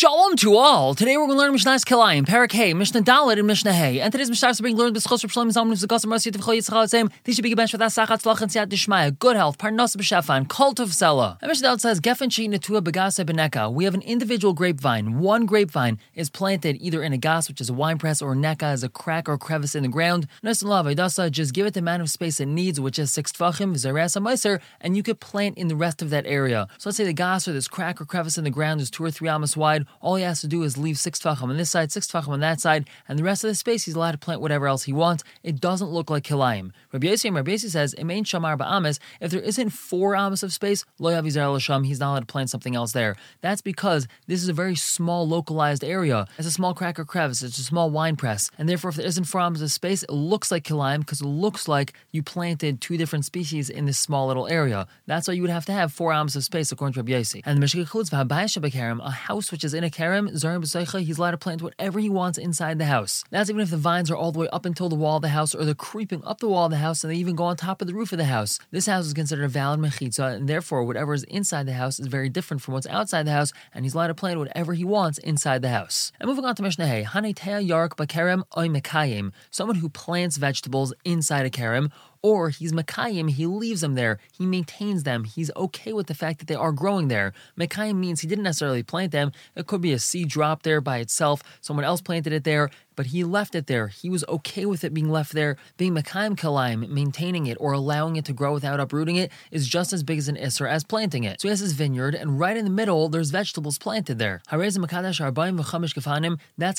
[0.00, 0.94] Shalom to all.
[0.94, 4.00] Today we're going to learn Mishnah's Kilayim, Parak Hey, Mishnah Daled, and Mishnah Hey.
[4.00, 7.10] And today's Mishnah is being learned with Chosr Shalom Zalman Zagas Mercy Tivchol Yitzchal Same.
[7.24, 10.80] These should be bench with Asachat Tzlach and Siyat Dishmaya, good health, Parnas B'Shafan, Cult
[10.80, 11.36] of Sela.
[11.42, 13.70] And Mishnah Daled says Gefen Shi Natua Begasa Beneka.
[13.70, 15.18] We have an individual grapevine.
[15.18, 18.62] One grapevine is planted either in a gas, which is a wine press, or neka
[18.62, 20.26] as a crack or crevice in the ground.
[20.42, 24.22] Dasa, just give it the amount of space it needs, which is six tfachim, Zerasa
[24.22, 26.68] Meiser, and you could plant in the rest of that area.
[26.78, 29.04] So let's say the gas or this crack or crevice in the ground is two
[29.04, 29.84] or three amas wide.
[30.00, 32.40] All he has to do is leave six tfachim on this side, six tfachim on
[32.40, 34.92] that side, and the rest of the space he's allowed to plant whatever else he
[34.92, 35.24] wants.
[35.42, 36.72] It doesn't look like kilayim.
[36.92, 40.52] Rabbi Yossi, Rabbi Yossi says, it main shamar ba'amas, if there isn't four amas of
[40.52, 43.16] space, lo yavizar l'sham, he's not allowed to plant something else there.
[43.40, 46.26] That's because this is a very small localized area.
[46.38, 49.06] It's a small crack or crevice, it's a small wine press, and therefore if there
[49.06, 52.80] isn't four amas of space, it looks like kilayim because it looks like you planted
[52.80, 54.86] two different species in this small little area.
[55.06, 57.42] That's why you would have to have four amas of space according to Rabbi Yossi.
[57.44, 61.38] And the Mishnah includes a house which is in a kerem, zarim he's allowed to
[61.38, 63.24] plant whatever he wants inside the house.
[63.30, 65.28] That's even if the vines are all the way up until the wall of the
[65.28, 67.56] house or they're creeping up the wall of the house and they even go on
[67.56, 68.58] top of the roof of the house.
[68.70, 72.06] This house is considered a valid mechitza, and therefore whatever is inside the house is
[72.06, 75.18] very different from what's outside the house, and he's allowed to plant whatever he wants
[75.18, 76.12] inside the house.
[76.20, 80.92] And moving on to Mishnah Hey, Hanetea Yark Bakerem Oy Mekayim, someone who plants vegetables
[81.04, 81.90] inside a kerem
[82.22, 86.38] or he's Mekayim, he leaves them there, he maintains them, he's okay with the fact
[86.38, 87.32] that they are growing there.
[87.58, 90.98] Mekayim means he didn't necessarily plant them, it could be a seed drop there by
[90.98, 93.88] itself, someone else planted it there, but he left it there.
[93.88, 95.56] He was okay with it being left there.
[95.76, 99.92] Being Mekayim Kilayim, maintaining it or allowing it to grow without uprooting it, is just
[99.92, 101.40] as big as an Isser as planting it.
[101.40, 104.42] So he has his vineyard, and right in the middle, there's vegetables planted there.
[104.50, 104.78] That's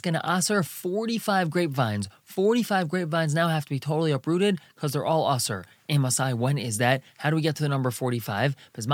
[0.01, 2.09] going to Aser 45 grapevines.
[2.23, 5.65] 45 grapevines now have to be totally uprooted because they're all Aser.
[5.91, 7.01] Emasai, when is that?
[7.17, 8.55] How do we get to the number 45?
[8.73, 8.87] That's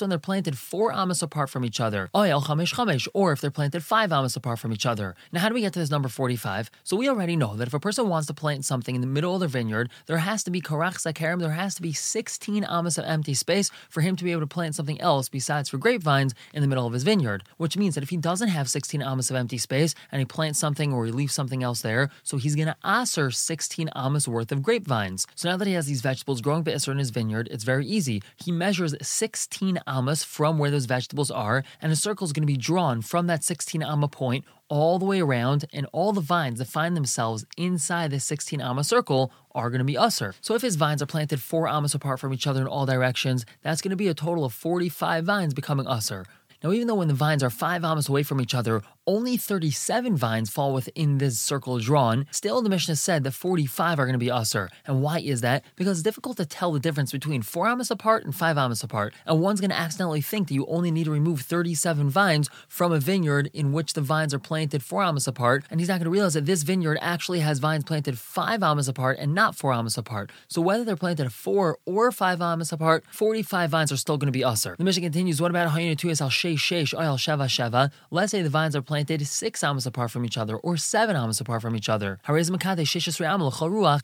[0.00, 2.10] when they're planted four amas apart from each other.
[2.12, 5.14] Or if they're planted five amas apart from each other.
[5.32, 6.70] Now, how do we get to this number 45?
[6.84, 9.32] So we already know that if a person wants to plant something in the middle
[9.32, 12.98] of their vineyard, there has to be karach sakarim, there has to be 16 amas
[12.98, 16.34] of empty space for him to be able to plant something else besides for grapevines
[16.52, 17.42] in the middle of his vineyard.
[17.56, 20.58] Which means that if he doesn't have 16 amas of empty space and he plants
[20.58, 24.52] something or he leaves something else there, so he's going to aser 16 amas worth
[24.52, 25.26] of grapevines vines.
[25.36, 28.22] So now that he has these vegetables growing be'isr in his vineyard, it's very easy.
[28.44, 32.54] He measures 16 amas from where those vegetables are, and a circle is going to
[32.54, 36.58] be drawn from that 16 amma point all the way around, and all the vines
[36.58, 40.34] that find themselves inside the 16 amma circle are going to be usser.
[40.40, 43.46] So if his vines are planted four amas apart from each other in all directions,
[43.62, 46.24] that's going to be a total of 45 vines becoming usser.
[46.62, 50.16] Now, even though when the vines are five amas away from each other, only 37
[50.16, 54.18] vines fall within this circle drawn, still the Mishnah said that 45 are going to
[54.18, 54.68] be usr.
[54.86, 55.64] And why is that?
[55.76, 59.14] Because it's difficult to tell the difference between 4 amas apart and 5 amas apart.
[59.26, 62.92] And one's going to accidentally think that you only need to remove 37 vines from
[62.92, 66.04] a vineyard in which the vines are planted 4 amas apart, and he's not going
[66.04, 69.72] to realize that this vineyard actually has vines planted 5 amas apart and not 4
[69.72, 70.30] amas apart.
[70.48, 74.38] So whether they're planted 4 or 5 amas apart, 45 vines are still going to
[74.38, 74.76] be usr.
[74.76, 77.90] The Mishnah continues, what about Hayinu Tuyas al Shesh Oil Shava Shava.
[78.10, 81.40] Let's say the vines are planted six amas apart from each other or seven amas
[81.40, 82.18] apart from each other.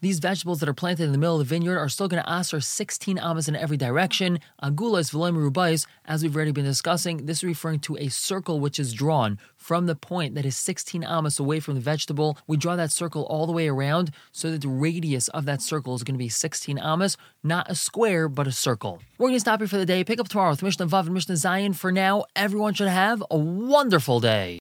[0.00, 2.30] These vegetables that are planted in the middle of the vineyard are still going to
[2.30, 4.38] ask for 16 amas in every direction.
[4.62, 8.94] Agulas rubais, as we've already been discussing, this is referring to a circle which is
[8.94, 12.38] drawn from the point that is 16 amas away from the vegetable.
[12.46, 15.96] We draw that circle all the way around so that the radius of that circle
[15.96, 19.00] is going to be 16 amas, not a square, but a circle.
[19.18, 20.04] We're going to stop here for the day.
[20.04, 21.74] Pick up tomorrow with Mishnah Vav and Mishnah Zayin.
[21.74, 24.54] For now, everyone should have a wonderful day.